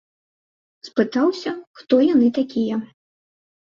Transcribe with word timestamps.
Спытаўся, 0.87 1.55
хто 1.83 2.03
яны 2.13 2.35
такія. 2.43 2.85